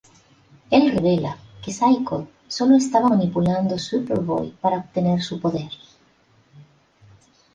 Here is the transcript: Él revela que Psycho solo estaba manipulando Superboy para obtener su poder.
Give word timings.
Él 0.71 0.91
revela 0.95 1.37
que 1.63 1.71
Psycho 1.71 2.27
solo 2.47 2.75
estaba 2.75 3.09
manipulando 3.09 3.77
Superboy 3.77 4.49
para 4.59 4.79
obtener 4.79 5.21
su 5.21 5.39
poder. 5.39 5.69